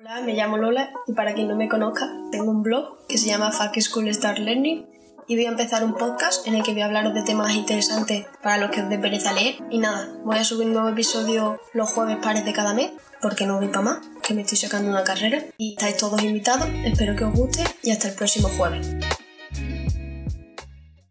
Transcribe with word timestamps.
Hola, 0.00 0.22
me 0.22 0.32
llamo 0.32 0.56
Lola 0.56 0.90
y 1.06 1.12
para 1.12 1.34
quien 1.34 1.46
no 1.46 1.56
me 1.56 1.68
conozca, 1.68 2.10
tengo 2.32 2.50
un 2.50 2.62
blog 2.62 3.06
que 3.06 3.18
se 3.18 3.26
llama 3.26 3.52
Fuck 3.52 3.78
School 3.82 4.08
Start 4.14 4.38
Learning 4.38 4.86
y 5.28 5.36
voy 5.36 5.44
a 5.44 5.50
empezar 5.50 5.84
un 5.84 5.92
podcast 5.92 6.46
en 6.46 6.54
el 6.54 6.62
que 6.62 6.72
voy 6.72 6.80
a 6.80 6.86
hablaros 6.86 7.12
de 7.12 7.22
temas 7.22 7.54
interesantes 7.54 8.24
para 8.42 8.56
los 8.56 8.70
que 8.70 8.80
os 8.80 8.88
dé 8.88 8.98
pereza 8.98 9.34
leer. 9.34 9.56
Y 9.68 9.76
nada, 9.76 10.08
voy 10.24 10.38
a 10.38 10.44
subir 10.44 10.68
un 10.68 10.72
nuevo 10.72 10.88
episodio 10.88 11.60
los 11.74 11.90
jueves 11.90 12.16
pares 12.16 12.46
de 12.46 12.54
cada 12.54 12.72
mes, 12.72 12.92
porque 13.20 13.44
no 13.44 13.58
voy 13.58 13.68
para 13.68 13.82
más, 13.82 13.98
que 14.22 14.32
me 14.32 14.40
estoy 14.40 14.56
sacando 14.56 14.88
una 14.88 15.04
carrera. 15.04 15.44
Y 15.58 15.72
estáis 15.72 15.98
todos 15.98 16.22
invitados, 16.22 16.66
espero 16.82 17.14
que 17.14 17.24
os 17.24 17.34
guste 17.34 17.62
y 17.82 17.90
hasta 17.90 18.08
el 18.08 18.14
próximo 18.14 18.48
jueves. 18.56 18.96